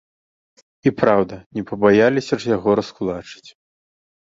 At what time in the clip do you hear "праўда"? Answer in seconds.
1.01-1.39